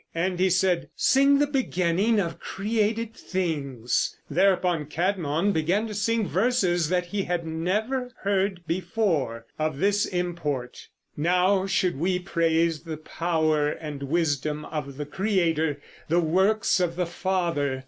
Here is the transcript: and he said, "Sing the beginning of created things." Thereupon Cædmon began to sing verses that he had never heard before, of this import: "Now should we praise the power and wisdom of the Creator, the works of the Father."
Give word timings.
and 0.15 0.39
he 0.39 0.49
said, 0.49 0.89
"Sing 0.95 1.37
the 1.37 1.45
beginning 1.45 2.19
of 2.19 2.39
created 2.39 3.13
things." 3.13 4.17
Thereupon 4.31 4.87
Cædmon 4.87 5.53
began 5.53 5.85
to 5.85 5.93
sing 5.93 6.27
verses 6.27 6.89
that 6.89 7.05
he 7.05 7.21
had 7.25 7.45
never 7.45 8.09
heard 8.23 8.61
before, 8.65 9.45
of 9.59 9.77
this 9.77 10.07
import: 10.07 10.87
"Now 11.15 11.67
should 11.67 11.99
we 11.99 12.17
praise 12.17 12.81
the 12.81 12.97
power 12.97 13.69
and 13.69 14.01
wisdom 14.01 14.65
of 14.65 14.97
the 14.97 15.05
Creator, 15.05 15.79
the 16.09 16.19
works 16.19 16.79
of 16.79 16.95
the 16.95 17.05
Father." 17.05 17.79